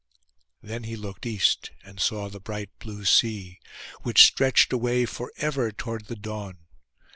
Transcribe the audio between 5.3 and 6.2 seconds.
ever toward the